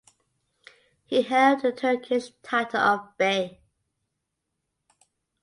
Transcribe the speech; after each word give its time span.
He 1.05 1.21
held 1.21 1.61
the 1.61 1.71
Turkish 1.71 2.31
title 2.41 2.79
of 2.79 3.15
"Bey". 3.19 3.61